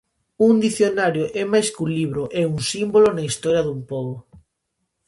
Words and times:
Un 0.49 0.53
dicionario 0.65 1.25
é 1.41 1.43
máis 1.51 1.67
que 1.73 1.81
un 1.85 1.89
libro, 1.99 2.23
é 2.41 2.43
un 2.53 2.57
símbolo 2.71 3.07
na 3.11 3.25
historia 3.29 3.65
dun 3.67 3.81
pobo. 3.91 4.15